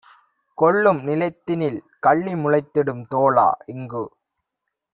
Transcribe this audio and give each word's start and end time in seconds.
கொள்ளும் 0.57 1.01
நிலத்தினில் 1.03 1.77
கள்ளி 1.99 2.33
முளைத்திடும் 2.35 3.03
தோழா- 3.07 3.47
இங்கு 3.73 4.03